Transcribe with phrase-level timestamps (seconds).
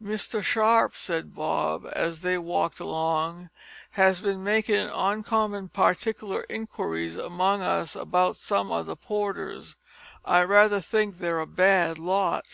[0.00, 3.50] "Mr Sharp," said Bob, as they walked along,
[3.90, 9.74] "has bin makin' oncommon partikler inquiries among us about some o' the porters.
[10.24, 12.44] I raither think they're a bad lot."